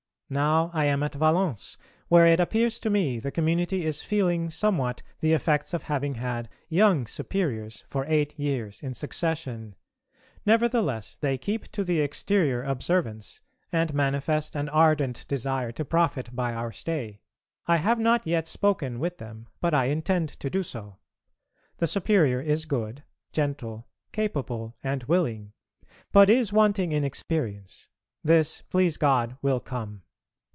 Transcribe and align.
Now 0.33 0.71
I 0.73 0.85
am 0.85 1.03
at 1.03 1.15
Valence, 1.15 1.77
where 2.07 2.25
it 2.25 2.39
appears 2.39 2.79
to 2.79 2.89
me 2.89 3.19
the 3.19 3.33
community 3.33 3.83
is 3.83 4.01
feeling 4.01 4.49
somewhat 4.49 5.01
the 5.19 5.33
effects 5.33 5.73
of 5.73 5.83
having 5.83 6.15
had 6.15 6.47
young 6.69 7.05
Superiors 7.05 7.83
for 7.89 8.05
eight 8.07 8.39
years 8.39 8.81
in 8.81 8.93
succession; 8.93 9.75
nevertheless 10.45 11.17
they 11.17 11.37
keep 11.37 11.69
to 11.73 11.83
the 11.83 11.99
exterior 11.99 12.63
observance 12.63 13.41
and 13.73 13.93
manifest 13.93 14.55
an 14.55 14.69
ardent 14.69 15.27
desire 15.27 15.73
to 15.73 15.83
profit 15.83 16.33
by 16.33 16.53
our 16.53 16.71
stay. 16.71 17.19
I 17.67 17.75
have 17.75 17.99
not 17.99 18.25
yet 18.25 18.47
spoken 18.47 18.99
with 18.99 19.17
them, 19.17 19.49
but 19.59 19.73
I 19.73 19.87
intend 19.87 20.29
to 20.39 20.49
do 20.49 20.63
so. 20.63 20.95
The 21.79 21.87
Superior 21.87 22.39
is 22.39 22.63
good, 22.65 23.03
gentle, 23.33 23.85
capable, 24.13 24.75
and 24.81 25.03
willing, 25.03 25.51
but 26.13 26.29
is 26.29 26.53
wanting 26.53 26.93
in 26.93 27.03
experience; 27.03 27.89
this, 28.23 28.61
please 28.69 28.95
God, 28.95 29.35
will 29.41 29.59
come. 29.59 30.03